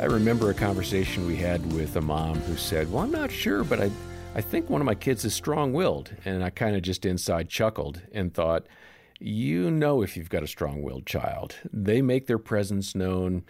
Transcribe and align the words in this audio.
I 0.00 0.04
remember 0.04 0.48
a 0.48 0.54
conversation 0.54 1.26
we 1.26 1.34
had 1.34 1.72
with 1.72 1.96
a 1.96 2.00
mom 2.00 2.38
who 2.42 2.56
said, 2.56 2.90
Well, 2.90 3.02
I'm 3.02 3.10
not 3.10 3.32
sure, 3.32 3.64
but 3.64 3.80
I, 3.80 3.90
I 4.36 4.40
think 4.40 4.70
one 4.70 4.80
of 4.80 4.84
my 4.84 4.94
kids 4.94 5.24
is 5.24 5.34
strong 5.34 5.72
willed. 5.72 6.14
And 6.24 6.44
I 6.44 6.50
kind 6.50 6.76
of 6.76 6.82
just 6.82 7.04
inside 7.04 7.48
chuckled 7.48 8.02
and 8.12 8.32
thought, 8.32 8.68
You 9.18 9.72
know, 9.72 10.02
if 10.02 10.16
you've 10.16 10.30
got 10.30 10.44
a 10.44 10.46
strong 10.46 10.82
willed 10.82 11.04
child, 11.04 11.56
they 11.72 12.00
make 12.00 12.28
their 12.28 12.38
presence 12.38 12.94
known 12.94 13.42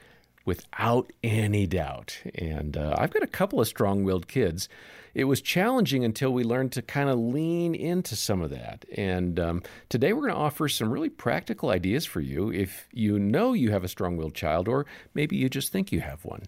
without 0.46 1.12
any 1.22 1.66
doubt. 1.66 2.18
And 2.34 2.78
uh, 2.78 2.94
I've 2.96 3.12
got 3.12 3.22
a 3.22 3.26
couple 3.26 3.60
of 3.60 3.68
strong 3.68 4.02
willed 4.02 4.26
kids. 4.26 4.70
It 5.14 5.24
was 5.24 5.40
challenging 5.40 6.04
until 6.04 6.32
we 6.32 6.44
learned 6.44 6.72
to 6.72 6.82
kind 6.82 7.08
of 7.08 7.18
lean 7.18 7.74
into 7.74 8.16
some 8.16 8.42
of 8.42 8.50
that. 8.50 8.84
And 8.96 9.38
um, 9.38 9.62
today 9.88 10.12
we're 10.12 10.22
going 10.22 10.32
to 10.32 10.38
offer 10.38 10.68
some 10.68 10.90
really 10.90 11.08
practical 11.08 11.70
ideas 11.70 12.06
for 12.06 12.20
you 12.20 12.52
if 12.52 12.88
you 12.92 13.18
know 13.18 13.52
you 13.52 13.70
have 13.70 13.84
a 13.84 13.88
strong 13.88 14.16
willed 14.16 14.34
child, 14.34 14.68
or 14.68 14.86
maybe 15.14 15.36
you 15.36 15.48
just 15.48 15.72
think 15.72 15.92
you 15.92 16.00
have 16.00 16.24
one. 16.24 16.42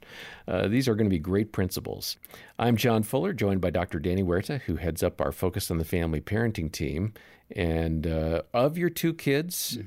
Uh, 0.46 0.68
these 0.68 0.88
are 0.88 0.94
going 0.94 1.06
to 1.06 1.14
be 1.14 1.18
great 1.18 1.52
principles. 1.52 2.16
I'm 2.58 2.76
John 2.76 3.02
Fuller, 3.02 3.32
joined 3.32 3.60
by 3.60 3.70
Dr. 3.70 3.98
Danny 3.98 4.22
Huerta, 4.22 4.60
who 4.62 4.76
heads 4.76 5.02
up 5.02 5.20
our 5.20 5.32
Focus 5.32 5.70
on 5.70 5.78
the 5.78 5.84
Family 5.84 6.20
parenting 6.20 6.70
team. 6.70 7.14
And 7.54 8.06
uh, 8.06 8.42
of 8.54 8.78
your 8.78 8.90
two 8.90 9.12
kids, 9.12 9.78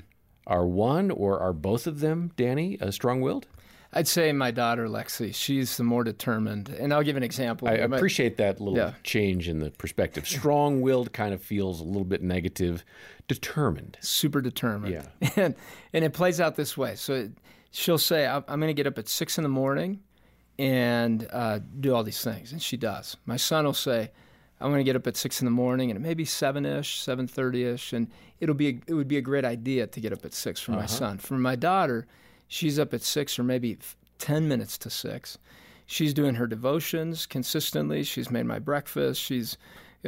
are 0.45 0.65
one 0.65 1.09
or 1.11 1.39
are 1.39 1.53
both 1.53 1.87
of 1.87 1.99
them, 1.99 2.31
Danny, 2.35 2.79
uh, 2.79 2.91
strong 2.91 3.21
willed? 3.21 3.47
I'd 3.95 4.07
say 4.07 4.31
my 4.31 4.51
daughter 4.51 4.87
Lexi. 4.87 5.33
She's 5.33 5.77
the 5.77 5.83
more 5.83 6.03
determined, 6.03 6.69
and 6.69 6.93
I'll 6.93 7.03
give 7.03 7.15
an 7.15 7.23
example. 7.23 7.67
I 7.67 7.73
appreciate 7.73 8.37
that 8.37 8.59
little 8.59 8.77
yeah. 8.77 8.93
change 9.03 9.47
in 9.47 9.59
the 9.59 9.69
perspective. 9.71 10.27
Strong-willed 10.27 11.13
kind 11.13 11.33
of 11.33 11.41
feels 11.41 11.79
a 11.79 11.83
little 11.83 12.03
bit 12.03 12.21
negative. 12.21 12.83
Determined, 13.27 13.97
super 14.01 14.41
determined. 14.41 14.93
Yeah, 14.93 15.29
and 15.35 15.55
and 15.93 16.03
it 16.03 16.13
plays 16.13 16.41
out 16.41 16.55
this 16.55 16.75
way. 16.75 16.95
So 16.95 17.13
it, 17.13 17.31
she'll 17.71 17.97
say, 17.97 18.27
"I'm, 18.27 18.43
going 18.47 18.61
to 18.61 18.73
get 18.73 18.87
up 18.87 18.97
at 18.97 19.07
six 19.07 19.37
in 19.37 19.43
the 19.43 19.49
morning 19.49 20.01
and 20.57 21.27
uh, 21.31 21.59
do 21.79 21.93
all 21.93 22.03
these 22.03 22.21
things," 22.23 22.51
and 22.51 22.61
she 22.61 22.77
does. 22.77 23.17
My 23.25 23.37
son 23.37 23.65
will 23.65 23.73
say. 23.73 24.11
I'm 24.61 24.69
going 24.69 24.79
to 24.79 24.85
get 24.85 24.95
up 24.95 25.07
at 25.07 25.17
six 25.17 25.41
in 25.41 25.45
the 25.45 25.51
morning, 25.51 25.91
and 25.91 25.97
it 25.97 25.99
may 25.99 26.13
be 26.13 26.23
seven 26.23 26.65
ish, 26.65 27.01
seven 27.01 27.27
thirty 27.27 27.65
ish, 27.65 27.91
and 27.91 28.07
it'll 28.39 28.55
be 28.55 28.69
a, 28.69 28.79
it 28.87 28.93
would 28.93 29.09
be 29.09 29.17
a 29.17 29.21
great 29.21 29.43
idea 29.43 29.87
to 29.87 29.99
get 29.99 30.13
up 30.13 30.23
at 30.23 30.33
six 30.33 30.61
for 30.61 30.71
uh-huh. 30.71 30.81
my 30.81 30.85
son. 30.85 31.17
For 31.17 31.33
my 31.33 31.57
daughter, 31.57 32.07
She's 32.53 32.77
up 32.77 32.93
at 32.93 33.01
six 33.01 33.39
or 33.39 33.43
maybe 33.43 33.79
10 34.19 34.47
minutes 34.47 34.77
to 34.77 34.91
six. 34.91 35.39
She's 35.87 36.13
doing 36.13 36.35
her 36.35 36.45
devotions 36.45 37.25
consistently. 37.25 38.03
She's 38.03 38.29
made 38.29 38.45
my 38.45 38.59
breakfast. 38.59 39.19
She's 39.19 39.57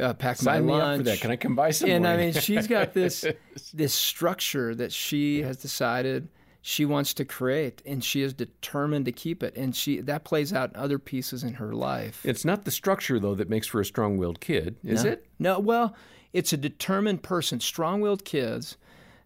uh, 0.00 0.14
packed 0.14 0.38
Sign 0.38 0.64
my 0.64 0.78
lunch. 0.78 1.00
For 1.00 1.02
that. 1.10 1.20
Can 1.20 1.32
I 1.32 1.36
come 1.36 1.56
by 1.56 1.72
some? 1.72 1.90
And 1.90 2.06
I 2.06 2.16
mean, 2.16 2.32
she's 2.34 2.68
got 2.68 2.94
this 2.94 3.24
this 3.74 3.92
structure 3.92 4.76
that 4.76 4.92
she 4.92 5.42
has 5.42 5.56
decided 5.56 6.28
she 6.62 6.84
wants 6.84 7.14
to 7.14 7.24
create, 7.24 7.82
and 7.84 8.04
she 8.04 8.22
is 8.22 8.32
determined 8.32 9.06
to 9.06 9.12
keep 9.12 9.42
it. 9.42 9.56
And 9.56 9.74
she 9.74 10.00
that 10.02 10.22
plays 10.22 10.52
out 10.52 10.70
in 10.70 10.76
other 10.76 11.00
pieces 11.00 11.42
in 11.42 11.54
her 11.54 11.72
life. 11.72 12.24
It's 12.24 12.44
not 12.44 12.64
the 12.64 12.70
structure 12.70 13.18
though 13.18 13.34
that 13.34 13.50
makes 13.50 13.66
for 13.66 13.80
a 13.80 13.84
strong-willed 13.84 14.40
kid, 14.40 14.76
is 14.84 15.02
no. 15.02 15.10
it? 15.10 15.26
No. 15.40 15.58
Well, 15.58 15.96
it's 16.32 16.52
a 16.52 16.56
determined 16.56 17.24
person. 17.24 17.58
Strong-willed 17.58 18.24
kids 18.24 18.76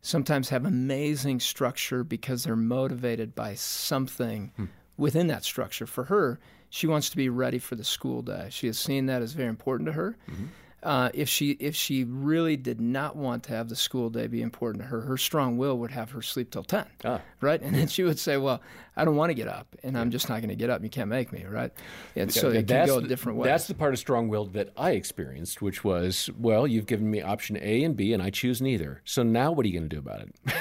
sometimes 0.02 0.48
have 0.48 0.64
amazing 0.64 1.40
structure 1.40 2.04
because 2.04 2.44
they're 2.44 2.56
motivated 2.56 3.34
by 3.34 3.54
something 3.54 4.52
hmm. 4.56 4.66
within 4.96 5.26
that 5.28 5.44
structure. 5.44 5.86
For 5.86 6.04
her, 6.04 6.38
she 6.70 6.86
wants 6.86 7.10
to 7.10 7.16
be 7.16 7.28
ready 7.28 7.58
for 7.58 7.74
the 7.74 7.84
school 7.84 8.22
day. 8.22 8.48
She 8.50 8.66
has 8.66 8.78
seen 8.78 9.06
that 9.06 9.22
as 9.22 9.32
very 9.32 9.48
important 9.48 9.88
to 9.88 9.92
her. 9.92 10.16
Mm-hmm. 10.30 10.44
Uh, 10.82 11.10
if 11.12 11.28
she 11.28 11.50
if 11.52 11.76
she 11.76 12.04
really 12.04 12.56
did 12.56 12.80
not 12.80 13.14
want 13.14 13.42
to 13.42 13.52
have 13.52 13.68
the 13.68 13.76
school 13.76 14.08
day 14.08 14.26
be 14.26 14.40
important 14.40 14.82
to 14.82 14.88
her, 14.88 15.02
her 15.02 15.18
strong 15.18 15.58
will 15.58 15.78
would 15.78 15.90
have 15.90 16.10
her 16.10 16.22
sleep 16.22 16.50
till 16.50 16.64
ten, 16.64 16.86
ah. 17.04 17.20
right? 17.42 17.60
And 17.60 17.74
then 17.74 17.86
she 17.86 18.02
would 18.02 18.18
say, 18.18 18.38
"Well, 18.38 18.62
I 18.96 19.04
don't 19.04 19.16
want 19.16 19.28
to 19.28 19.34
get 19.34 19.46
up, 19.46 19.76
and 19.82 19.98
I'm 19.98 20.10
just 20.10 20.30
not 20.30 20.40
going 20.40 20.48
to 20.48 20.56
get 20.56 20.70
up. 20.70 20.82
You 20.82 20.88
can't 20.88 21.10
make 21.10 21.32
me, 21.32 21.44
right?" 21.44 21.70
And 22.16 22.32
so 22.32 22.48
it 22.48 22.66
can 22.66 22.86
go 22.86 22.96
a 22.96 23.02
different 23.02 23.36
way. 23.36 23.46
That's 23.46 23.66
the 23.66 23.74
part 23.74 23.92
of 23.92 23.98
strong 23.98 24.28
will 24.28 24.46
that 24.46 24.70
I 24.74 24.92
experienced, 24.92 25.60
which 25.60 25.84
was, 25.84 26.30
"Well, 26.38 26.66
you've 26.66 26.86
given 26.86 27.10
me 27.10 27.20
option 27.20 27.58
A 27.60 27.84
and 27.84 27.94
B, 27.94 28.14
and 28.14 28.22
I 28.22 28.30
choose 28.30 28.62
neither. 28.62 29.02
So 29.04 29.22
now, 29.22 29.52
what 29.52 29.66
are 29.66 29.68
you 29.68 29.78
going 29.78 29.88
to 29.90 29.94
do 29.94 30.00
about 30.00 30.22
it?" 30.22 30.34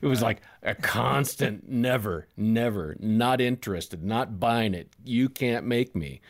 it 0.00 0.06
was 0.06 0.22
like 0.22 0.42
a 0.62 0.76
constant, 0.76 1.68
never, 1.68 2.28
never, 2.36 2.96
not 3.00 3.40
interested, 3.40 4.04
not 4.04 4.38
buying 4.38 4.74
it. 4.74 4.90
You 5.04 5.28
can't 5.28 5.66
make 5.66 5.96
me. 5.96 6.20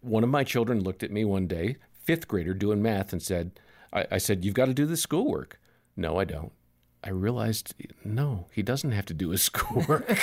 One 0.00 0.22
of 0.22 0.30
my 0.30 0.44
children 0.44 0.80
looked 0.80 1.02
at 1.02 1.10
me 1.10 1.24
one 1.24 1.46
day, 1.46 1.76
fifth 2.04 2.28
grader 2.28 2.54
doing 2.54 2.82
math 2.82 3.12
and 3.12 3.22
said, 3.22 3.58
I, 3.92 4.06
I 4.12 4.18
said, 4.18 4.44
You've 4.44 4.54
got 4.54 4.66
to 4.66 4.74
do 4.74 4.86
the 4.86 4.96
schoolwork. 4.96 5.60
No, 5.96 6.18
I 6.18 6.24
don't. 6.24 6.52
I 7.06 7.10
realized, 7.10 7.74
no, 8.02 8.46
he 8.50 8.62
doesn't 8.62 8.92
have 8.92 9.04
to 9.06 9.14
do 9.14 9.28
his 9.28 9.42
schoolwork. 9.50 10.08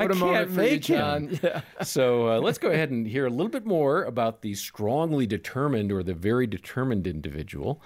I 0.00 0.08
can't 0.08 0.50
make 0.50 0.88
you, 0.88 0.96
him. 0.96 1.38
Yeah. 1.42 1.60
so 1.82 2.28
uh, 2.28 2.40
let's 2.40 2.58
go 2.58 2.70
ahead 2.70 2.90
and 2.90 3.06
hear 3.06 3.26
a 3.26 3.30
little 3.30 3.48
bit 3.48 3.64
more 3.64 4.02
about 4.02 4.42
the 4.42 4.54
strongly 4.54 5.26
determined 5.26 5.92
or 5.92 6.02
the 6.02 6.12
very 6.14 6.48
determined 6.48 7.06
individual 7.06 7.80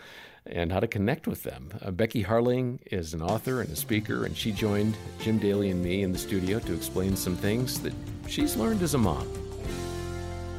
and 0.47 0.73
how 0.73 0.81
to 0.81 0.87
connect 0.87 1.27
with 1.27 1.43
them. 1.43 1.71
Uh, 1.83 1.91
Becky 1.91 2.25
Harling 2.25 2.79
is 2.91 3.13
an 3.13 3.21
author 3.21 3.61
and 3.61 3.71
a 3.71 3.77
speaker, 3.77 4.25
and 4.25 4.35
she 4.35 4.51
joined 4.51 4.97
Jim 5.21 5.39
Daly 5.39 5.71
and 5.71 5.85
me 5.85 6.03
in 6.03 6.11
the 6.13 6.19
studio 6.19 6.59
to 6.61 6.73
explain 6.73 7.15
some 7.15 7.37
things 7.37 7.81
that 7.81 7.93
she's 8.27 8.57
learned 8.57 8.81
as 8.83 8.95
a 8.95 8.99
mom. 8.99 9.29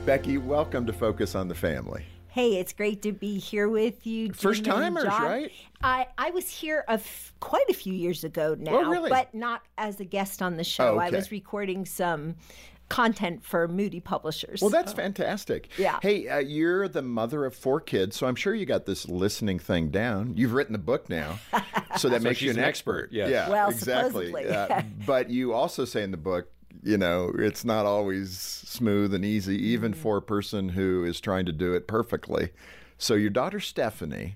Becky, 0.06 0.38
welcome 0.38 0.86
to 0.86 0.94
Focus 0.94 1.34
on 1.34 1.48
the 1.48 1.56
Family. 1.56 2.06
Hey, 2.32 2.56
it's 2.56 2.72
great 2.72 3.02
to 3.02 3.12
be 3.12 3.40
here 3.40 3.68
with 3.68 4.08
you. 4.08 4.32
First 4.32 4.64
timers, 4.64 5.04
right? 5.04 5.52
I, 5.84 6.08
I 6.18 6.30
was 6.32 6.50
here 6.50 6.86
a 6.88 6.94
f- 6.94 7.34
quite 7.42 7.70
a 7.70 7.74
few 7.74 7.92
years 7.92 8.24
ago 8.24 8.56
now, 8.58 8.86
oh, 8.86 8.90
really? 8.90 9.10
but 9.10 9.36
not 9.36 9.64
as 9.78 10.00
a 10.00 10.06
guest 10.06 10.42
on 10.42 10.56
the 10.56 10.64
show. 10.64 10.92
Oh, 10.94 10.96
okay. 10.96 11.08
I 11.08 11.10
was 11.10 11.30
recording 11.30 11.86
some 11.86 12.38
content 12.88 13.44
for 13.44 13.68
Moody 13.68 14.00
Publishers. 14.00 14.62
Well, 14.62 14.70
that's 14.70 14.94
fantastic. 14.94 15.72
Yeah. 15.78 16.00
Hey, 16.02 16.30
uh, 16.30 16.38
you're 16.38 16.88
the 16.88 17.02
mother 17.02 17.44
of 17.44 17.54
four 17.54 17.82
kids, 17.82 18.16
so 18.16 18.28
I'm 18.28 18.36
sure 18.36 18.56
you 18.56 18.66
got 18.66 18.86
this 18.86 19.10
listening 19.10 19.60
thing 19.60 19.90
down. 19.90 20.38
You've 20.38 20.54
written 20.54 20.72
the 20.72 20.80
book 20.80 21.10
now, 21.10 21.38
so 21.98 22.08
that 22.10 22.22
so 22.22 22.30
makes 22.30 22.42
you 22.42 22.52
an, 22.52 22.60
an 22.60 22.64
expert. 22.64 23.10
expert. 23.10 23.14
Yeah. 23.14 23.28
yeah. 23.28 23.50
Well, 23.50 23.70
exactly. 23.70 24.34
Uh, 24.48 24.84
but 25.06 25.30
you 25.30 25.52
also 25.52 25.84
say 25.84 26.02
in 26.02 26.12
the 26.12 26.18
book 26.18 26.50
you 26.84 26.98
know, 26.98 27.32
it's 27.38 27.64
not 27.64 27.86
always 27.86 28.38
smooth 28.38 29.14
and 29.14 29.24
easy, 29.24 29.58
even 29.70 29.94
for 29.94 30.18
a 30.18 30.22
person 30.22 30.70
who 30.70 31.04
is 31.04 31.20
trying 31.20 31.46
to 31.46 31.52
do 31.52 31.74
it 31.74 31.88
perfectly. 31.88 32.50
So 32.98 33.14
your 33.14 33.30
daughter 33.30 33.60
Stephanie, 33.60 34.36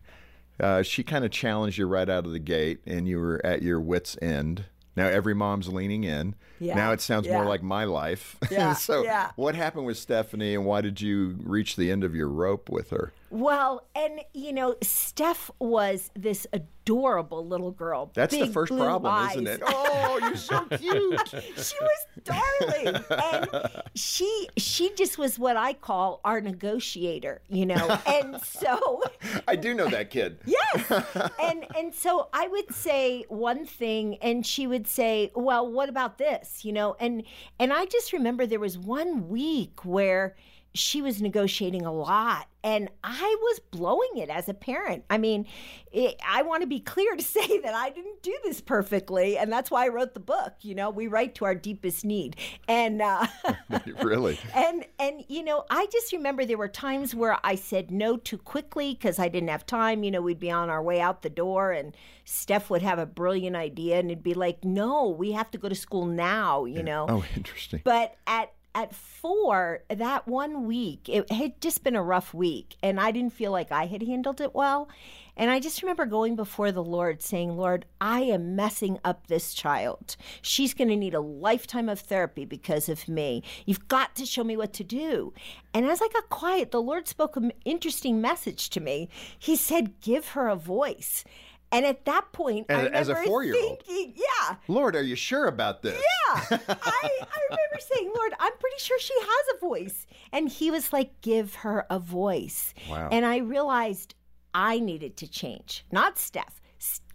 uh, 0.59 0.81
she 0.81 1.03
kind 1.03 1.25
of 1.25 1.31
challenged 1.31 1.77
you 1.77 1.87
right 1.87 2.09
out 2.09 2.25
of 2.25 2.31
the 2.31 2.39
gate, 2.39 2.79
and 2.85 3.07
you 3.07 3.19
were 3.19 3.41
at 3.45 3.61
your 3.61 3.79
wits' 3.79 4.17
end. 4.21 4.65
Now 4.95 5.07
every 5.07 5.35
mom's 5.35 5.67
leaning 5.67 6.03
in. 6.03 6.35
Yeah. 6.59 6.75
Now 6.75 6.91
it 6.91 7.01
sounds 7.01 7.27
yeah. 7.27 7.33
more 7.33 7.45
like 7.45 7.61
my 7.61 7.83
life. 7.83 8.37
Yeah. 8.51 8.73
so 8.73 9.03
yeah. 9.03 9.31
what 9.35 9.55
happened 9.55 9.85
with 9.85 9.97
Stephanie, 9.97 10.55
and 10.55 10.65
why 10.65 10.81
did 10.81 11.01
you 11.01 11.35
reach 11.43 11.75
the 11.75 11.91
end 11.91 12.03
of 12.03 12.15
your 12.15 12.29
rope 12.29 12.69
with 12.69 12.91
her? 12.91 13.11
Well, 13.29 13.85
and 13.95 14.21
you 14.33 14.53
know, 14.53 14.75
Steph 14.81 15.49
was 15.59 16.11
this 16.15 16.45
adorable 16.53 17.45
little 17.45 17.71
girl. 17.71 18.11
That's 18.13 18.35
the 18.37 18.47
first 18.47 18.71
problem, 18.71 19.11
eyes. 19.11 19.31
isn't 19.31 19.47
it? 19.47 19.61
Oh, 20.07 20.19
you're 20.21 20.35
so 20.37 20.65
cute. 20.65 21.29
she 21.57 21.75
was 21.81 22.05
darling, 22.23 23.03
and 23.09 23.71
she 23.95 24.47
she 24.55 24.93
just 24.95 25.17
was 25.17 25.37
what 25.39 25.57
I 25.57 25.73
call 25.73 26.21
our 26.23 26.39
negotiator, 26.39 27.41
you 27.49 27.65
know. 27.65 27.99
And 28.07 28.39
so 28.41 29.01
I 29.47 29.55
do 29.55 29.73
know 29.73 29.89
that 29.89 30.09
kid. 30.09 30.39
Yes, 30.45 31.03
and 31.41 31.65
and 31.75 31.93
so 31.93 32.29
I 32.31 32.47
would 32.47 32.73
say 32.73 33.25
one 33.27 33.65
thing, 33.65 34.17
and 34.21 34.45
she 34.45 34.67
would 34.67 34.87
say, 34.87 35.31
"Well, 35.35 35.69
what 35.69 35.89
about 35.89 36.17
this?" 36.17 36.63
You 36.63 36.71
know, 36.71 36.95
and 36.99 37.23
and 37.59 37.73
I 37.73 37.85
just 37.85 38.13
remember 38.13 38.45
there 38.45 38.59
was 38.59 38.77
one 38.77 39.27
week 39.27 39.83
where 39.83 40.35
she 40.75 41.01
was 41.01 41.21
negotiating 41.21 41.85
a 41.85 41.91
lot 41.91 42.47
and 42.65 42.89
I 43.03 43.35
was 43.41 43.59
blowing 43.59 44.17
it 44.17 44.29
as 44.29 44.49
a 44.49 44.53
parent. 44.55 45.05
I 45.07 45.19
mean, 45.19 45.45
it, 45.91 46.19
I 46.27 46.41
want 46.41 46.61
to 46.61 46.67
be 46.67 46.79
clear 46.79 47.15
to 47.15 47.21
say 47.23 47.59
that 47.59 47.75
I 47.75 47.91
didn't 47.91 48.23
do 48.23 48.35
this 48.43 48.59
perfectly, 48.59 49.37
and 49.37 49.51
that's 49.51 49.69
why 49.69 49.85
I 49.85 49.89
wrote 49.89 50.15
the 50.15 50.19
book. 50.19 50.55
You 50.61 50.73
know, 50.73 50.89
we 50.89 51.05
write 51.05 51.35
to 51.35 51.45
our 51.45 51.53
deepest 51.53 52.03
need, 52.03 52.37
and 52.67 53.03
uh, 53.03 53.27
really, 54.01 54.39
and 54.55 54.83
and 54.97 55.23
you 55.29 55.43
know, 55.43 55.63
I 55.69 55.85
just 55.91 56.11
remember 56.11 56.43
there 56.43 56.57
were 56.57 56.67
times 56.67 57.13
where 57.13 57.37
I 57.43 57.53
said 57.53 57.91
no 57.91 58.17
too 58.17 58.39
quickly 58.39 58.95
because 58.95 59.19
I 59.19 59.27
didn't 59.27 59.49
have 59.49 59.67
time. 59.67 60.03
You 60.03 60.09
know, 60.09 60.23
we'd 60.23 60.39
be 60.39 60.49
on 60.49 60.71
our 60.71 60.81
way 60.81 60.99
out 60.99 61.21
the 61.21 61.29
door, 61.29 61.71
and 61.71 61.95
Steph 62.23 62.71
would 62.71 62.81
have 62.81 62.97
a 62.97 63.05
brilliant 63.05 63.55
idea, 63.55 63.99
and 63.99 64.09
it'd 64.09 64.23
be 64.23 64.33
like, 64.33 64.65
"No, 64.65 65.09
we 65.09 65.33
have 65.33 65.51
to 65.51 65.59
go 65.59 65.69
to 65.69 65.75
school 65.75 66.07
now." 66.07 66.65
You 66.65 66.77
yeah. 66.77 66.81
know. 66.81 67.05
Oh, 67.07 67.25
interesting. 67.35 67.81
But 67.83 68.15
at 68.25 68.54
at 68.75 68.93
four, 68.93 69.83
that 69.89 70.27
one 70.27 70.65
week, 70.65 71.07
it 71.07 71.31
had 71.31 71.61
just 71.61 71.81
been 71.83 71.95
a 71.95 72.03
rough 72.03 72.33
week, 72.33 72.75
and 72.83 72.99
I 72.99 73.11
didn't 73.11 73.33
feel 73.33 73.51
like 73.51 73.71
I 73.71 73.85
had 73.85 74.03
handled 74.03 74.41
it 74.41 74.53
well. 74.53 74.89
And 75.37 75.49
I 75.49 75.59
just 75.59 75.81
remember 75.81 76.05
going 76.05 76.35
before 76.35 76.71
the 76.71 76.83
Lord 76.83 77.21
saying, 77.21 77.57
Lord, 77.57 77.85
I 77.99 78.21
am 78.21 78.55
messing 78.55 78.99
up 79.03 79.27
this 79.27 79.53
child. 79.53 80.17
She's 80.41 80.73
going 80.73 80.89
to 80.89 80.95
need 80.95 81.13
a 81.13 81.19
lifetime 81.19 81.89
of 81.89 81.99
therapy 82.01 82.45
because 82.45 82.87
of 82.89 83.07
me. 83.07 83.43
You've 83.65 83.87
got 83.87 84.15
to 84.15 84.25
show 84.25 84.43
me 84.43 84.55
what 84.55 84.73
to 84.73 84.83
do. 84.83 85.33
And 85.73 85.85
as 85.85 86.01
I 86.01 86.07
got 86.09 86.29
quiet, 86.29 86.71
the 86.71 86.81
Lord 86.81 87.07
spoke 87.07 87.35
an 87.35 87.51
interesting 87.65 88.21
message 88.21 88.69
to 88.71 88.79
me. 88.81 89.09
He 89.37 89.55
said, 89.55 89.99
Give 90.01 90.29
her 90.29 90.47
a 90.47 90.55
voice. 90.55 91.23
And 91.71 91.85
at 91.85 92.05
that 92.05 92.31
point, 92.31 92.67
as, 92.69 92.87
I 92.87 92.87
as 92.87 93.09
a 93.09 93.15
four-year-old, 93.15 93.83
thinking, 93.83 94.13
yeah, 94.15 94.55
Lord, 94.67 94.95
are 94.95 95.03
you 95.03 95.15
sure 95.15 95.47
about 95.47 95.81
this? 95.81 95.95
Yeah, 95.95 96.41
I, 96.51 96.57
I 96.59 97.39
remember 97.49 97.79
saying, 97.79 98.11
Lord, 98.15 98.33
I'm 98.39 98.53
pretty 98.59 98.77
sure 98.79 98.99
she 98.99 99.13
has 99.19 99.55
a 99.55 99.59
voice. 99.59 100.07
And 100.31 100.49
he 100.49 100.71
was 100.71 100.93
like, 100.93 101.19
give 101.21 101.55
her 101.55 101.85
a 101.89 101.99
voice. 101.99 102.73
Wow. 102.89 103.09
And 103.11 103.25
I 103.25 103.37
realized 103.37 104.15
I 104.53 104.79
needed 104.79 105.17
to 105.17 105.27
change, 105.27 105.85
not 105.91 106.17
Steph. 106.17 106.61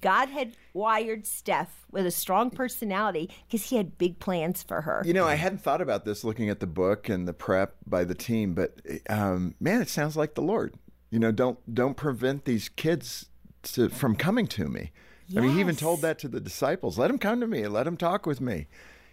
God 0.00 0.28
had 0.28 0.56
wired 0.72 1.26
Steph 1.26 1.86
with 1.90 2.06
a 2.06 2.10
strong 2.10 2.50
personality 2.50 3.30
because 3.46 3.68
he 3.68 3.76
had 3.76 3.98
big 3.98 4.18
plans 4.18 4.62
for 4.62 4.80
her. 4.80 5.02
You 5.04 5.12
know, 5.12 5.26
I 5.26 5.34
hadn't 5.34 5.62
thought 5.62 5.80
about 5.80 6.04
this 6.04 6.24
looking 6.24 6.48
at 6.48 6.60
the 6.60 6.66
book 6.66 7.08
and 7.08 7.28
the 7.28 7.32
prep 7.32 7.76
by 7.86 8.04
the 8.04 8.14
team, 8.14 8.54
but 8.54 8.80
um, 9.08 9.54
man, 9.60 9.82
it 9.82 9.88
sounds 9.88 10.16
like 10.16 10.34
the 10.34 10.42
Lord. 10.42 10.74
You 11.10 11.18
know, 11.18 11.32
don't 11.32 11.58
don't 11.72 11.96
prevent 11.96 12.44
these 12.44 12.68
kids 12.68 13.29
to, 13.62 13.88
from 13.88 14.16
coming 14.16 14.46
to 14.48 14.68
me. 14.68 14.92
I 15.36 15.40
mean, 15.40 15.52
he 15.52 15.60
even 15.60 15.76
told 15.76 16.00
that 16.02 16.18
to 16.20 16.28
the 16.28 16.40
disciples. 16.40 16.98
Let 16.98 17.08
them 17.08 17.18
come 17.18 17.40
to 17.40 17.46
me. 17.46 17.66
Let 17.68 17.84
them 17.84 17.96
talk 17.96 18.26
with 18.26 18.40
me. 18.40 18.66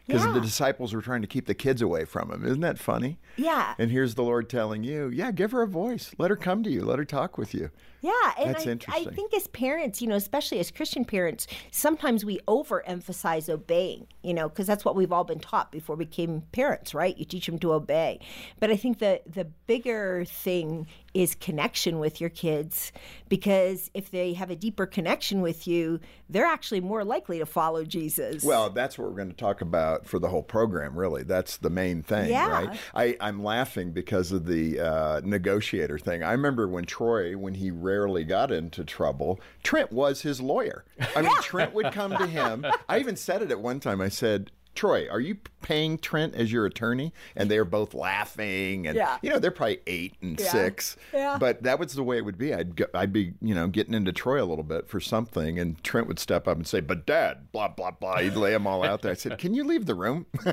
Because 0.08 0.26
Yeah. 0.26 0.32
the 0.32 0.40
disciples 0.40 0.94
were 0.94 1.02
trying 1.02 1.22
to 1.22 1.28
keep 1.28 1.48
the 1.48 1.54
kids 1.54 1.82
away 1.82 2.06
from 2.06 2.32
him. 2.32 2.46
Isn't 2.46 2.62
that 2.62 2.80
funny? 2.80 3.20
Yeah. 3.36 3.76
And 3.78 3.92
here's 3.92 4.16
the 4.16 4.24
Lord 4.24 4.50
telling 4.50 4.84
you, 4.84 5.10
yeah, 5.10 5.32
give 5.32 5.52
her 5.52 5.62
a 5.62 5.68
voice. 5.68 6.16
Let 6.18 6.30
her 6.32 6.38
come 6.38 6.64
to 6.64 6.72
you. 6.72 6.86
Let 6.86 6.98
her 6.98 7.04
talk 7.06 7.38
with 7.38 7.54
you. 7.54 7.72
Yeah, 8.02 8.12
and 8.40 8.52
That's 8.52 8.66
I, 8.66 8.70
interesting. 8.72 9.10
I 9.10 9.12
think 9.14 9.34
as 9.34 9.48
parents, 9.48 10.02
you 10.02 10.08
know, 10.08 10.16
especially 10.16 10.60
as 10.60 10.72
Christian 10.72 11.04
parents, 11.04 11.46
sometimes 11.72 12.24
we 12.24 12.40
overemphasize 12.48 13.50
obeying, 13.50 14.08
you 14.24 14.34
know, 14.34 14.48
because 14.48 14.66
that's 14.68 14.86
what 14.86 14.96
we've 14.96 15.12
all 15.12 15.24
been 15.24 15.40
taught 15.40 15.72
before 15.72 15.96
we 15.96 16.06
became 16.06 16.42
parents, 16.52 16.94
right? 16.94 17.18
You 17.18 17.26
teach 17.26 17.48
them 17.48 17.60
to 17.60 17.74
obey. 17.74 18.20
But 18.60 18.70
I 18.70 18.78
think 18.78 19.00
the 19.00 19.22
the 19.26 19.46
bigger 19.46 20.24
thing 20.26 20.88
is 21.18 21.34
connection 21.34 21.98
with 21.98 22.22
your 22.22 22.30
kids 22.30 22.92
because 23.28 23.90
if 23.96 24.12
they 24.12 24.34
have 24.34 24.52
a 24.52 24.56
deeper 24.56 24.86
connection 24.86 25.42
with 25.42 25.68
you, 25.68 26.00
they're 26.30 26.46
actually 26.46 26.80
more 26.80 27.04
likely 27.04 27.40
to 27.40 27.46
follow 27.46 27.84
Jesus. 27.84 28.44
Well, 28.44 28.70
that's 28.70 29.00
what 29.00 29.10
we're 29.10 29.16
going 29.16 29.32
to 29.32 29.36
talk 29.36 29.62
about 29.62 30.06
for 30.06 30.20
the 30.20 30.28
whole 30.30 30.44
program, 30.44 30.96
really. 30.96 31.24
That's 31.24 31.58
the 31.58 31.72
main 31.72 32.04
thing, 32.04 32.30
Yeah. 32.30 32.52
right? 32.52 32.78
I, 32.94 33.18
I'm 33.20 33.44
laughing 33.44 33.94
because 33.94 34.32
of 34.32 34.46
the 34.46 34.80
uh, 34.80 35.22
negotiator 35.24 35.98
thing. 35.98 36.22
I 36.22 36.34
remember 36.34 36.68
when 36.68 36.86
Troy, 36.86 37.36
when 37.36 37.56
he 37.56 37.72
rarely 37.72 38.24
got 38.24 38.52
into 38.52 38.84
trouble, 38.84 39.40
Trent 39.64 39.92
was 39.92 40.22
his 40.22 40.40
lawyer. 40.40 40.86
I 41.16 41.24
mean, 41.24 41.36
Trent 41.42 41.74
would 41.74 41.94
come 41.94 42.12
to 42.16 42.28
him. 42.28 42.64
I 42.88 43.00
even 43.00 43.16
said 43.16 43.42
it 43.42 43.50
at 43.50 43.60
one 43.60 43.80
time. 43.80 44.02
I 44.02 44.10
said, 44.10 44.52
Troy, 44.78 45.08
are 45.10 45.20
you 45.20 45.36
paying 45.62 45.98
Trent 45.98 46.36
as 46.36 46.52
your 46.52 46.66
attorney? 46.66 47.12
And 47.36 47.52
they're 47.52 47.66
both 47.66 47.94
laughing, 47.94 48.88
and 48.88 48.96
Yeah. 48.96 49.18
you 49.22 49.30
know 49.30 49.40
they're 49.40 49.52
probably 49.52 49.80
eight 49.88 50.14
and 50.22 50.40
Yeah. 50.40 50.48
six. 50.50 50.96
Yeah. 51.14 51.38
But 51.40 51.64
that 51.64 51.80
was 51.80 51.94
the 51.94 52.04
way 52.04 52.18
it 52.18 52.24
would 52.26 52.38
be. 52.38 52.54
I'd 52.54 52.76
go, 52.76 52.86
I'd 52.94 53.12
be 53.12 53.34
you 53.42 53.54
know 53.56 53.68
getting 53.68 53.94
into 53.94 54.12
Troy 54.14 54.42
a 54.42 54.46
little 54.46 54.64
bit 54.64 54.88
for 54.88 55.00
something, 55.02 55.60
and 55.60 55.84
Trent 55.84 56.08
would 56.08 56.20
step 56.20 56.48
up 56.48 56.56
and 56.58 56.66
say, 56.68 56.80
"But 56.80 57.06
Dad, 57.06 57.52
blah 57.52 57.68
blah 57.68 57.92
blah." 57.92 58.20
He'd 58.20 58.36
lay 58.36 58.52
them 58.52 58.66
all 58.68 58.84
out 58.84 59.02
there. 59.02 59.12
I 59.12 59.16
said, 59.16 59.38
"Can 59.40 59.54
you 59.54 59.64
leave 59.64 59.86
the 59.88 59.96
room? 59.96 60.28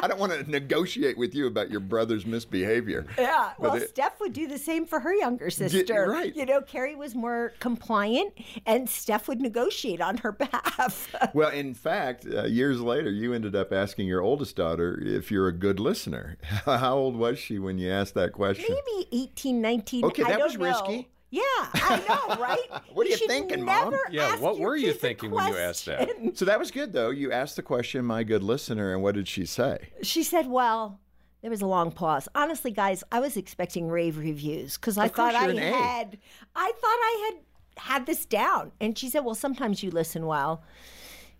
I 0.00 0.06
don't 0.06 0.20
want 0.20 0.32
to 0.32 0.48
negotiate 0.50 1.18
with 1.18 1.34
you 1.34 1.46
about 1.46 1.70
your 1.70 1.80
brother's 1.80 2.24
misbehavior." 2.24 3.06
Yeah, 3.18 3.50
But 3.58 3.72
well, 3.72 3.74
it- 3.82 3.88
Steph 3.88 4.20
would 4.20 4.32
do 4.32 4.46
the 4.46 4.58
same 4.58 4.86
for 4.86 5.00
her 5.00 5.14
younger 5.14 5.50
sister. 5.50 6.06
right. 6.08 6.34
You 6.36 6.46
know, 6.46 6.60
Carrie 6.60 6.94
was 6.94 7.14
more 7.14 7.52
compliant, 7.58 8.32
and 8.66 8.88
Steph 8.88 9.28
would 9.28 9.40
negotiate 9.40 10.00
on 10.00 10.18
her 10.18 10.32
behalf. 10.38 11.12
Well, 11.34 11.50
in 11.50 11.74
fact, 11.74 12.26
uh, 12.32 12.44
years 12.44 12.80
later, 12.80 13.07
you 13.08 13.32
ended 13.32 13.56
up 13.56 13.72
asking 13.72 14.06
your 14.06 14.22
oldest 14.22 14.56
daughter 14.56 15.00
if 15.02 15.30
you're 15.30 15.48
a 15.48 15.52
good 15.52 15.80
listener. 15.80 16.36
How 16.64 16.96
old 16.96 17.16
was 17.16 17.38
she 17.38 17.58
when 17.58 17.78
you 17.78 17.90
asked 17.90 18.14
that 18.14 18.32
question? 18.32 18.66
Maybe 18.68 19.08
18, 19.12 19.60
19. 19.60 20.04
Okay, 20.04 20.22
I 20.22 20.28
that 20.28 20.38
don't 20.38 20.46
was 20.46 20.58
know. 20.58 20.64
risky. 20.64 21.08
Yeah, 21.30 21.42
I 21.44 22.02
know, 22.08 22.36
right? 22.40 22.82
What 22.94 23.06
are 23.06 23.10
you 23.10 23.16
should 23.16 23.28
thinking, 23.28 23.62
Mom? 23.62 23.94
Yeah, 24.10 24.38
what 24.38 24.58
were 24.58 24.76
you 24.76 24.86
kids 24.86 24.96
a 24.96 25.00
thinking 25.00 25.30
when 25.30 25.48
you 25.48 25.58
asked 25.58 25.84
that? 25.86 26.08
So 26.34 26.46
that 26.46 26.58
was 26.58 26.70
good, 26.70 26.92
though. 26.92 27.10
You 27.10 27.32
asked 27.32 27.56
the 27.56 27.62
question, 27.62 28.04
"My 28.04 28.22
good 28.22 28.42
listener," 28.42 28.94
and 28.94 29.02
what 29.02 29.14
did 29.14 29.28
she 29.28 29.44
say? 29.44 29.90
She 30.02 30.22
said, 30.22 30.46
"Well." 30.46 31.00
There 31.40 31.52
was 31.52 31.62
a 31.62 31.68
long 31.68 31.92
pause. 31.92 32.28
Honestly, 32.34 32.72
guys, 32.72 33.04
I 33.12 33.20
was 33.20 33.36
expecting 33.36 33.86
rave 33.86 34.18
reviews 34.18 34.76
because 34.76 34.98
I 34.98 35.06
thought 35.06 35.36
I 35.36 35.42
you're 35.42 35.52
an 35.52 35.58
A. 35.58 35.72
had, 35.72 36.18
I 36.56 36.72
thought 36.72 36.84
I 36.84 37.30
had 37.30 37.80
had 37.80 38.06
this 38.06 38.26
down. 38.26 38.72
And 38.80 38.98
she 38.98 39.08
said, 39.08 39.20
"Well, 39.20 39.36
sometimes 39.36 39.80
you 39.80 39.92
listen 39.92 40.26
well." 40.26 40.64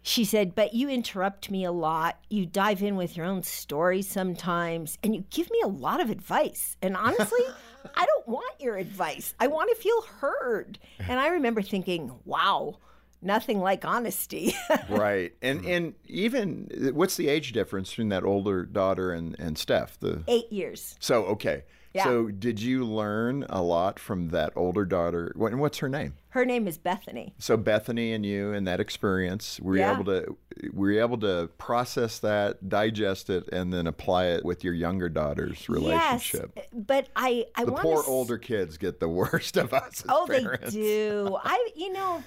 She 0.02 0.24
said, 0.24 0.54
"But 0.54 0.74
you 0.74 0.88
interrupt 0.88 1.50
me 1.50 1.64
a 1.64 1.72
lot. 1.72 2.18
You 2.30 2.46
dive 2.46 2.82
in 2.82 2.96
with 2.96 3.16
your 3.16 3.26
own 3.26 3.42
story 3.42 4.02
sometimes, 4.02 4.98
and 5.02 5.14
you 5.14 5.24
give 5.30 5.50
me 5.50 5.60
a 5.62 5.68
lot 5.68 6.00
of 6.00 6.10
advice. 6.10 6.76
And 6.80 6.96
honestly, 6.96 7.40
I 7.96 8.06
don't 8.06 8.28
want 8.28 8.60
your 8.60 8.76
advice. 8.76 9.34
I 9.38 9.48
want 9.48 9.70
to 9.70 9.82
feel 9.82 10.00
heard." 10.02 10.78
And 11.00 11.20
I 11.20 11.28
remember 11.28 11.62
thinking, 11.62 12.12
"Wow, 12.24 12.78
nothing 13.22 13.60
like 13.60 13.84
honesty." 13.84 14.54
right 14.88 15.32
and 15.42 15.64
and 15.64 15.94
even 16.06 16.68
what's 16.94 17.16
the 17.16 17.28
age 17.28 17.52
difference 17.52 17.90
between 17.90 18.08
that 18.10 18.24
older 18.24 18.64
daughter 18.64 19.12
and 19.12 19.34
and 19.38 19.58
steph 19.58 19.98
the 20.00 20.22
Eight 20.28 20.52
years. 20.52 20.96
so 21.00 21.24
okay 21.26 21.64
Yeah. 21.94 22.04
so 22.04 22.28
did 22.28 22.60
you 22.60 22.84
learn 22.84 23.44
a 23.48 23.62
lot 23.62 23.98
from 23.98 24.28
that 24.30 24.52
older 24.56 24.84
daughter 24.84 25.32
what, 25.36 25.52
and 25.52 25.60
what's 25.60 25.78
her 25.78 25.88
name 25.88 26.14
Her 26.30 26.44
name 26.44 26.68
is 26.68 26.78
Bethany. 26.78 27.34
so 27.38 27.56
bethany 27.56 28.12
and 28.12 28.24
you 28.26 28.52
and 28.52 28.66
that 28.66 28.78
experience 28.80 29.58
were 29.60 29.76
you 29.76 29.84
able 29.84 30.04
to 30.04 30.36
were 30.72 30.90
you 30.90 31.00
able 31.00 31.18
to 31.18 31.48
process 31.58 32.18
that 32.20 32.68
digest 32.68 33.30
it 33.30 33.48
and 33.52 33.72
then 33.72 33.86
apply 33.86 34.26
it 34.26 34.44
with 34.44 34.62
your 34.64 34.74
younger 34.74 35.08
daughter's 35.08 35.68
relationship 35.68 36.52
Yes, 36.56 36.66
but 36.72 37.08
I 37.16 37.46
I 37.56 37.64
the 37.64 37.72
poor 37.72 38.02
to 38.02 38.08
older 38.08 38.38
kids 38.38 38.76
get 38.78 39.00
the 39.00 39.08
worst 39.20 39.56
of 39.56 39.72
us 39.72 40.00
as 40.02 40.06
Oh, 40.08 40.26
parents. 40.28 40.72
they 40.74 40.80
do. 40.80 41.36
I, 41.42 41.68
you 41.76 41.92
know, 41.92 42.22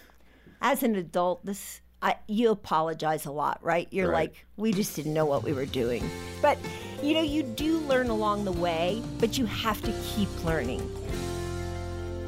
as 0.62 0.84
an 0.84 0.96
adult, 0.96 1.46
this 1.46 1.82
I, 2.04 2.16
you 2.28 2.50
apologize 2.50 3.28
a 3.28 3.32
lot, 3.32 3.60
right? 3.62 3.88
You're 3.92 4.10
Right. 4.10 4.30
like, 4.32 4.46
we 4.58 4.74
just 4.74 4.96
didn't 4.96 5.14
know 5.14 5.26
what 5.26 5.44
we 5.44 5.54
were 5.54 5.68
doing. 5.68 6.10
But 6.42 6.58
you 7.04 7.14
know, 7.14 7.22
you 7.22 7.44
do 7.44 7.80
learn 7.80 8.10
along 8.10 8.46
the 8.46 8.52
way, 8.52 9.02
but 9.20 9.38
you 9.38 9.46
have 9.46 9.82
to 9.82 9.92
keep 10.04 10.30
learning. 10.44 10.80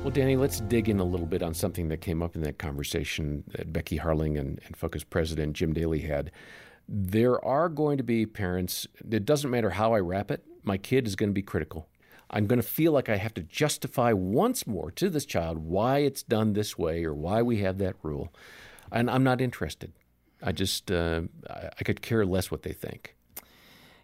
Well, 0.04 0.12
Danny, 0.12 0.36
let's 0.36 0.60
dig 0.60 0.90
in 0.90 1.00
a 1.00 1.04
little 1.04 1.26
bit 1.26 1.42
on 1.42 1.54
something 1.54 1.88
that 1.90 2.02
came 2.02 2.22
up 2.22 2.36
in 2.36 2.42
that 2.42 2.58
conversation 2.58 3.44
that 3.54 3.72
Becky 3.72 3.98
Harling 3.98 4.40
and, 4.40 4.60
and 4.66 4.76
Focus 4.76 5.04
President 5.04 5.54
Jim 5.54 5.74
Daly 5.74 6.00
had. 6.00 6.32
There 6.90 7.44
are 7.46 7.70
going 7.70 7.98
to 7.98 8.04
be 8.04 8.26
parents, 8.26 8.86
it 9.10 9.26
doesn't 9.26 9.50
matter 9.50 9.70
how 9.70 9.94
I 9.94 10.00
wrap 10.00 10.30
it, 10.30 10.44
my 10.64 10.78
kid 10.78 11.08
is 11.08 11.16
going 11.16 11.30
to 11.30 11.34
be 11.34 11.42
critical. 11.42 11.88
I'm 12.34 12.48
going 12.48 12.60
to 12.60 12.68
feel 12.68 12.92
like 12.92 13.10
I 13.10 13.18
have 13.18 13.36
to 13.36 13.44
justify 13.44 14.12
once 14.12 14.66
more 14.66 14.90
to 14.92 15.10
this 15.10 15.26
child 15.26 15.60
why 15.60 16.00
it's 16.00 16.24
done 16.24 16.54
this 16.54 16.78
way 16.78 17.06
or 17.06 17.14
why 17.14 17.44
we 17.44 17.60
have 17.60 17.78
that 17.78 17.96
rule. 18.02 18.34
And 18.92 19.10
I'm 19.10 19.24
not 19.24 19.40
interested. 19.40 19.94
I 20.42 20.52
just, 20.52 20.92
uh, 20.92 21.22
I, 21.48 21.84
could 21.84 22.02
care 22.02 22.26
less 22.26 22.50
what 22.50 22.64
they 22.64 22.74
think. 22.74 23.16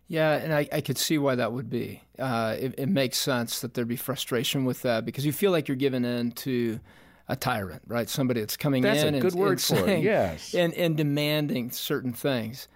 Yeah, 0.07 0.33
and 0.33 0.53
I, 0.53 0.69
I 0.71 0.81
could 0.81 0.97
see 0.97 1.17
why 1.17 1.35
that 1.35 1.51
would 1.51 1.71
be. 1.71 2.03
Uh, 2.19 2.55
it, 2.57 2.75
it 2.77 2.87
makes 2.87 3.17
sense 3.17 3.61
that 3.61 3.73
there'd 3.73 3.87
be 3.87 3.95
frustration 3.95 4.63
with 4.63 4.83
that 4.83 5.05
because 5.05 5.25
you 5.25 5.33
feel 5.33 5.51
like 5.51 5.67
you're 5.67 5.75
giving 5.75 6.05
in 6.05 6.31
to 6.31 6.79
a 7.27 7.35
tyrant, 7.35 7.81
right? 7.87 8.07
Somebody 8.07 8.41
that's 8.41 8.57
coming 8.57 8.83
That's 8.83 9.03
a 9.03 9.07
in 9.07 9.15
and, 9.15 9.23
good 9.23 9.33
word 9.33 9.51
and 9.53 9.61
for 9.61 9.89
it, 9.89 10.03
yes. 10.03 10.53
and, 10.53 10.73
and 10.75 10.95
demanding 10.95 11.71
certain 11.71 12.13
things. 12.13 12.67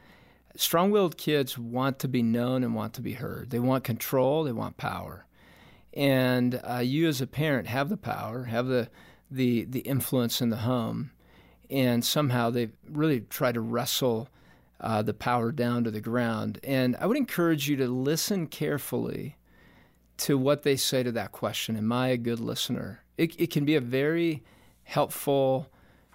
Strong 0.55 0.91
willed 0.91 1.17
kids 1.17 1.57
want 1.57 1.99
to 1.99 2.07
be 2.07 2.21
known 2.23 2.63
and 2.63 2.75
want 2.75 2.93
to 2.95 3.01
be 3.01 3.13
heard. 3.13 3.51
They 3.51 3.59
want 3.59 3.83
control, 3.83 4.43
they 4.43 4.51
want 4.51 4.77
power. 4.77 5.25
And 5.95 6.59
uh, 6.63 6.79
you, 6.79 7.07
as 7.07 7.21
a 7.21 7.27
parent, 7.27 7.67
have 7.67 7.89
the 7.89 7.97
power, 7.97 8.45
have 8.45 8.67
the, 8.67 8.89
the, 9.29 9.65
the 9.65 9.81
influence 9.81 10.41
in 10.41 10.49
the 10.49 10.57
home. 10.57 11.11
And 11.69 12.03
somehow 12.03 12.49
they 12.49 12.69
really 12.89 13.21
try 13.21 13.51
to 13.51 13.61
wrestle 13.61 14.29
uh, 14.81 15.01
the 15.01 15.13
power 15.13 15.51
down 15.51 15.83
to 15.85 15.91
the 15.91 16.01
ground. 16.01 16.59
And 16.63 16.95
I 16.97 17.05
would 17.05 17.17
encourage 17.17 17.69
you 17.69 17.75
to 17.77 17.87
listen 17.87 18.47
carefully 18.47 19.37
to 20.17 20.37
what 20.37 20.63
they 20.63 20.75
say 20.75 21.03
to 21.03 21.11
that 21.13 21.31
question. 21.31 21.77
Am 21.77 21.91
I 21.91 22.09
a 22.09 22.17
good 22.17 22.39
listener? 22.39 23.03
It, 23.17 23.39
it 23.39 23.51
can 23.51 23.65
be 23.65 23.75
a 23.75 23.81
very 23.81 24.43
helpful, 24.83 25.69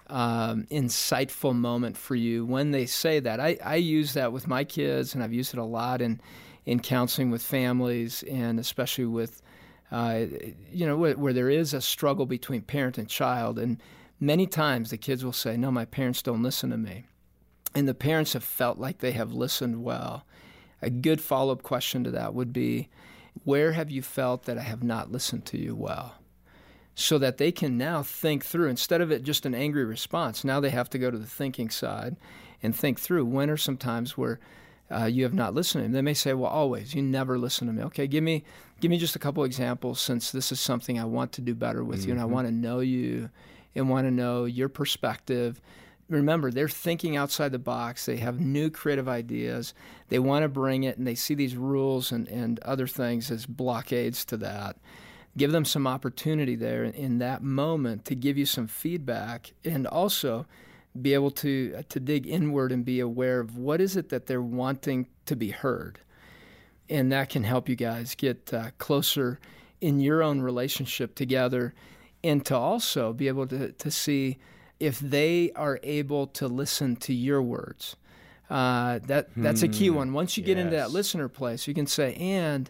um, 0.07 0.65
insightful 0.71 1.55
moment 1.55 1.97
for 1.97 2.15
you 2.15 2.45
when 2.45 2.71
they 2.71 2.85
say 2.85 3.19
that. 3.19 3.39
I, 3.39 3.57
I 3.63 3.75
use 3.75 4.13
that 4.13 4.31
with 4.31 4.47
my 4.47 4.63
kids, 4.63 5.15
and 5.15 5.23
I've 5.23 5.33
used 5.33 5.53
it 5.53 5.59
a 5.59 5.63
lot 5.65 6.01
in, 6.01 6.21
in 6.65 6.79
counseling 6.79 7.31
with 7.31 7.41
families, 7.41 8.23
and 8.23 8.59
especially 8.59 9.05
with, 9.05 9.41
uh, 9.91 10.25
you 10.71 10.85
know, 10.85 10.97
where, 10.97 11.17
where 11.17 11.33
there 11.33 11.49
is 11.49 11.73
a 11.73 11.81
struggle 11.81 12.25
between 12.25 12.61
parent 12.61 12.97
and 12.97 13.07
child. 13.09 13.57
And 13.57 13.81
many 14.19 14.47
times 14.47 14.89
the 14.89 14.97
kids 14.97 15.25
will 15.25 15.33
say, 15.33 15.57
No, 15.57 15.71
my 15.71 15.85
parents 15.85 16.21
don't 16.21 16.43
listen 16.43 16.69
to 16.69 16.77
me 16.77 17.05
and 17.75 17.87
the 17.87 17.93
parents 17.93 18.33
have 18.33 18.43
felt 18.43 18.79
like 18.79 18.99
they 18.99 19.11
have 19.11 19.33
listened 19.33 19.83
well. 19.83 20.25
A 20.81 20.89
good 20.89 21.21
follow 21.21 21.53
up 21.53 21.63
question 21.63 22.03
to 22.03 22.11
that 22.11 22.33
would 22.33 22.53
be 22.53 22.89
Where 23.43 23.73
have 23.73 23.91
you 23.91 24.01
felt 24.01 24.43
that 24.45 24.57
I 24.57 24.61
have 24.61 24.83
not 24.83 25.11
listened 25.11 25.45
to 25.47 25.57
you 25.57 25.75
well? 25.75 26.15
So 26.95 27.17
that 27.19 27.37
they 27.37 27.51
can 27.51 27.77
now 27.77 28.03
think 28.03 28.43
through, 28.43 28.67
instead 28.67 28.99
of 28.99 29.11
it 29.11 29.23
just 29.23 29.45
an 29.45 29.55
angry 29.55 29.85
response, 29.85 30.43
now 30.43 30.59
they 30.59 30.71
have 30.71 30.89
to 30.89 30.99
go 30.99 31.09
to 31.09 31.17
the 31.17 31.25
thinking 31.25 31.69
side 31.69 32.17
and 32.61 32.75
think 32.75 32.99
through 32.99 33.25
when 33.25 33.49
are 33.49 33.57
some 33.57 33.77
times 33.77 34.17
where 34.17 34.39
uh, 34.91 35.05
you 35.05 35.23
have 35.23 35.33
not 35.33 35.53
listened 35.53 35.81
to 35.81 35.83
them. 35.83 35.93
They 35.93 36.01
may 36.01 36.13
say, 36.13 36.33
Well, 36.33 36.51
always, 36.51 36.95
you 36.95 37.01
never 37.01 37.37
listen 37.37 37.67
to 37.67 37.73
me. 37.73 37.83
Okay, 37.83 38.07
give 38.07 38.23
me, 38.23 38.43
give 38.79 38.91
me 38.91 38.97
just 38.97 39.15
a 39.15 39.19
couple 39.19 39.43
examples 39.43 39.99
since 39.99 40.31
this 40.31 40.51
is 40.51 40.59
something 40.59 40.99
I 40.99 41.05
want 41.05 41.31
to 41.33 41.41
do 41.41 41.55
better 41.55 41.83
with 41.83 42.05
you 42.05 42.11
and 42.11 42.19
I 42.19 42.23
mm-hmm. 42.23 42.33
want 42.33 42.47
to 42.47 42.53
know 42.53 42.79
you 42.79 43.29
and 43.75 43.89
want 43.89 44.07
to 44.07 44.11
know 44.11 44.45
your 44.45 44.69
perspective 44.69 45.61
remember, 46.09 46.51
they're 46.51 46.67
thinking 46.67 47.15
outside 47.15 47.51
the 47.51 47.59
box. 47.59 48.05
They 48.05 48.17
have 48.17 48.39
new 48.39 48.69
creative 48.69 49.07
ideas. 49.07 49.73
They 50.09 50.19
want 50.19 50.43
to 50.43 50.49
bring 50.49 50.83
it, 50.83 50.97
and 50.97 51.05
they 51.05 51.15
see 51.15 51.35
these 51.35 51.55
rules 51.55 52.11
and, 52.11 52.27
and 52.27 52.59
other 52.61 52.87
things 52.87 53.31
as 53.31 53.45
blockades 53.45 54.25
to 54.25 54.37
that. 54.37 54.77
Give 55.37 55.51
them 55.51 55.65
some 55.65 55.87
opportunity 55.87 56.55
there 56.55 56.83
in 56.83 57.19
that 57.19 57.43
moment 57.43 58.05
to 58.05 58.15
give 58.15 58.37
you 58.37 58.45
some 58.45 58.67
feedback 58.67 59.53
and 59.63 59.85
also 59.87 60.47
be 60.99 61.13
able 61.13 61.31
to, 61.31 61.83
to 61.87 61.99
dig 61.99 62.27
inward 62.27 62.71
and 62.71 62.83
be 62.83 62.99
aware 62.99 63.39
of 63.39 63.55
what 63.55 63.79
is 63.79 63.95
it 63.95 64.09
that 64.09 64.25
they're 64.25 64.41
wanting 64.41 65.07
to 65.27 65.35
be 65.35 65.51
heard. 65.51 65.99
And 66.89 67.11
that 67.11 67.29
can 67.29 67.43
help 67.43 67.69
you 67.69 67.75
guys 67.75 68.15
get 68.15 68.53
uh, 68.53 68.71
closer 68.77 69.39
in 69.79 69.99
your 69.99 70.23
own 70.23 70.41
relationship 70.41 71.15
together 71.15 71.73
and 72.23 72.45
to 72.45 72.55
also 72.55 73.13
be 73.13 73.27
able 73.27 73.47
to, 73.47 73.71
to 73.71 73.91
see 73.91 74.37
if 74.79 74.99
they 74.99 75.51
are 75.55 75.79
able 75.83 76.27
to 76.27 76.47
listen 76.47 76.95
to 76.95 77.13
your 77.13 77.41
words. 77.41 77.95
Uh, 78.49 78.99
that 79.05 79.29
that's 79.37 79.61
a 79.61 79.67
key 79.67 79.89
hmm. 79.89 79.95
one. 79.95 80.13
Once 80.13 80.35
you 80.35 80.43
get 80.43 80.57
yes. 80.57 80.65
into 80.65 80.75
that 80.75 80.91
listener 80.91 81.27
place, 81.27 81.67
you 81.67 81.73
can 81.73 81.85
say, 81.85 82.15
"And 82.15 82.69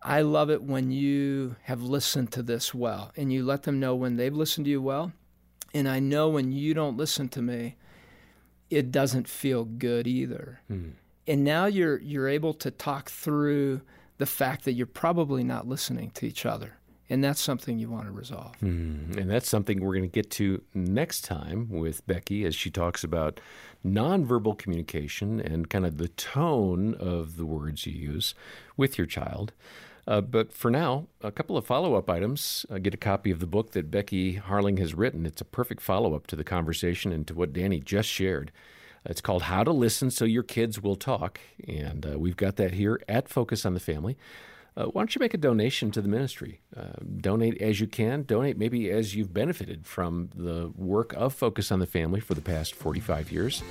I 0.00 0.20
love 0.20 0.48
it 0.48 0.62
when 0.62 0.92
you 0.92 1.56
have 1.64 1.82
listened 1.82 2.30
to 2.32 2.42
this 2.42 2.72
well, 2.72 3.10
and 3.16 3.32
you 3.32 3.44
let 3.44 3.64
them 3.64 3.80
know 3.80 3.96
when 3.96 4.16
they've 4.16 4.34
listened 4.34 4.66
to 4.66 4.70
you 4.70 4.80
well, 4.80 5.12
and 5.74 5.88
I 5.88 5.98
know 5.98 6.28
when 6.28 6.52
you 6.52 6.72
don't 6.72 6.96
listen 6.96 7.28
to 7.30 7.42
me, 7.42 7.74
it 8.70 8.92
doesn't 8.92 9.28
feel 9.28 9.64
good 9.64 10.06
either." 10.06 10.60
Hmm. 10.68 10.90
And 11.26 11.44
now 11.44 11.66
you're 11.66 11.98
you're 11.98 12.28
able 12.28 12.54
to 12.54 12.70
talk 12.70 13.10
through 13.10 13.80
the 14.18 14.26
fact 14.26 14.64
that 14.64 14.72
you're 14.72 14.86
probably 14.86 15.44
not 15.44 15.66
listening 15.66 16.10
to 16.12 16.26
each 16.26 16.46
other. 16.46 16.78
And 17.08 17.22
that's 17.22 17.40
something 17.40 17.78
you 17.78 17.88
want 17.88 18.06
to 18.06 18.12
resolve. 18.12 18.56
Mm, 18.60 19.16
and 19.16 19.30
that's 19.30 19.48
something 19.48 19.80
we're 19.80 19.94
going 19.94 20.02
to 20.02 20.08
get 20.08 20.30
to 20.32 20.62
next 20.74 21.22
time 21.24 21.68
with 21.70 22.04
Becky 22.06 22.44
as 22.44 22.54
she 22.54 22.68
talks 22.68 23.04
about 23.04 23.40
nonverbal 23.84 24.58
communication 24.58 25.40
and 25.40 25.70
kind 25.70 25.86
of 25.86 25.98
the 25.98 26.08
tone 26.08 26.94
of 26.94 27.36
the 27.36 27.46
words 27.46 27.86
you 27.86 27.92
use 27.92 28.34
with 28.76 28.98
your 28.98 29.06
child. 29.06 29.52
Uh, 30.08 30.20
but 30.20 30.52
for 30.52 30.70
now, 30.70 31.06
a 31.20 31.32
couple 31.32 31.56
of 31.56 31.66
follow 31.66 31.94
up 31.94 32.08
items. 32.08 32.66
Uh, 32.70 32.78
get 32.78 32.94
a 32.94 32.98
copy 32.98 33.30
of 33.30 33.40
the 33.40 33.46
book 33.46 33.72
that 33.72 33.90
Becky 33.90 34.36
Harling 34.36 34.78
has 34.78 34.94
written. 34.94 35.26
It's 35.26 35.40
a 35.40 35.44
perfect 35.44 35.82
follow 35.82 36.14
up 36.14 36.26
to 36.28 36.36
the 36.36 36.44
conversation 36.44 37.12
and 37.12 37.26
to 37.26 37.34
what 37.34 37.52
Danny 37.52 37.80
just 37.80 38.08
shared. 38.08 38.52
It's 39.08 39.20
called 39.20 39.42
How 39.42 39.62
to 39.62 39.72
Listen 39.72 40.10
So 40.10 40.24
Your 40.24 40.42
Kids 40.42 40.82
Will 40.82 40.96
Talk. 40.96 41.40
And 41.66 42.04
uh, 42.04 42.18
we've 42.18 42.36
got 42.36 42.56
that 42.56 42.72
here 42.72 43.00
at 43.08 43.28
Focus 43.28 43.64
on 43.64 43.74
the 43.74 43.80
Family. 43.80 44.16
Uh, 44.76 44.86
why 44.86 45.00
don't 45.00 45.14
you 45.14 45.20
make 45.20 45.32
a 45.32 45.38
donation 45.38 45.90
to 45.92 46.02
the 46.02 46.08
ministry? 46.08 46.60
Uh, 46.76 46.88
donate 47.20 47.60
as 47.62 47.80
you 47.80 47.86
can. 47.86 48.24
Donate 48.24 48.58
maybe 48.58 48.90
as 48.90 49.14
you've 49.14 49.32
benefited 49.32 49.86
from 49.86 50.28
the 50.34 50.72
work 50.76 51.12
of 51.14 51.32
Focus 51.32 51.70
on 51.70 51.78
the 51.78 51.86
Family 51.86 52.20
for 52.20 52.34
the 52.34 52.40
past 52.40 52.74
45 52.74 53.30
years. 53.32 53.62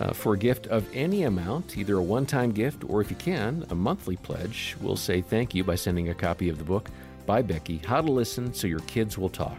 Uh, 0.00 0.12
for 0.12 0.34
a 0.34 0.38
gift 0.38 0.66
of 0.68 0.86
any 0.94 1.24
amount, 1.24 1.76
either 1.76 1.96
a 1.96 2.02
one 2.02 2.26
time 2.26 2.52
gift 2.52 2.84
or, 2.84 3.00
if 3.00 3.10
you 3.10 3.16
can, 3.16 3.66
a 3.70 3.74
monthly 3.74 4.16
pledge, 4.16 4.76
we'll 4.80 4.96
say 4.96 5.20
thank 5.20 5.54
you 5.54 5.64
by 5.64 5.74
sending 5.74 6.10
a 6.10 6.14
copy 6.14 6.48
of 6.48 6.58
the 6.58 6.64
book 6.64 6.88
by 7.26 7.42
Becky, 7.42 7.78
How 7.78 8.00
to 8.00 8.10
Listen 8.10 8.54
So 8.54 8.66
Your 8.68 8.80
Kids 8.80 9.18
Will 9.18 9.28
Talk. 9.28 9.58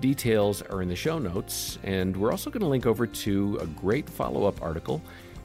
Details 0.00 0.62
are 0.62 0.82
in 0.82 0.88
the 0.88 0.96
show 0.96 1.18
notes, 1.18 1.78
and 1.82 2.16
we're 2.16 2.30
also 2.30 2.50
going 2.50 2.60
to 2.60 2.68
link 2.68 2.86
over 2.86 3.06
to 3.06 3.58
a 3.60 3.66
great 3.66 4.08
follow 4.08 4.44
up 4.46 4.62
article 4.62 5.02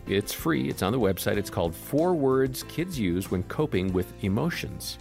it's 0.07 0.33
free, 0.33 0.69
it's 0.69 0.83
on 0.83 0.91
the 0.91 1.00
website. 1.00 1.38
It's 1.38 1.50
called 1.50 1.74
Four 1.74 2.13
Words 2.13 2.63
Kids 2.63 3.00
Use 3.00 3.31
When 3.31 3.43
Coping 3.43 3.93
with 3.93 4.12
Emotions. 4.24 4.98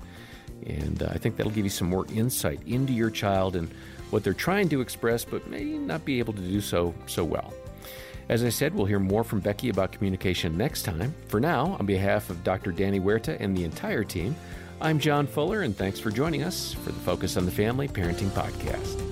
And 0.67 1.03
uh, 1.03 1.09
I 1.11 1.19
think 1.19 1.37
that'll 1.37 1.53
give 1.53 1.65
you 1.65 1.71
some 1.71 1.91
more 1.91 2.07
insight 2.15 2.61
into 2.67 2.93
your 2.93 3.11
child 3.11 3.57
and 3.57 3.69
what 4.11 4.23
they're 4.23 4.33
trying 4.33 4.69
to 4.69 4.81
express, 4.81 5.25
but 5.25 5.49
may 5.49 5.65
not 5.65 6.05
be 6.05 6.21
able 6.21 6.35
to 6.35 6.41
do 6.41 6.61
so 6.61 6.95
so 7.07 7.25
well. 7.25 7.53
As 8.29 8.45
I 8.45 8.51
said, 8.51 8.75
we'll 8.75 8.87
hear 8.87 9.01
more 9.01 9.25
from 9.25 9.41
Becky 9.41 9.71
about 9.71 9.91
communication 9.91 10.57
next 10.57 10.83
time. 10.83 11.13
For 11.27 11.41
now, 11.41 11.77
on 11.81 11.87
behalf 11.87 12.31
of 12.31 12.45
Dr. 12.45 12.71
Danny 12.71 13.01
Huerta 13.01 13.37
and 13.41 13.57
the 13.57 13.65
entire 13.65 14.05
team, 14.05 14.37
I'm 14.81 15.01
John 15.01 15.27
Fuller, 15.27 15.63
and 15.63 15.77
thanks 15.77 15.99
for 15.99 16.11
joining 16.11 16.45
us 16.45 16.73
for 16.73 16.93
the 16.93 17.01
Focus 17.01 17.37
on 17.37 17.45
the 17.45 17.51
Family 17.51 17.89
Parenting 17.89 18.31
Podcast. 18.31 19.12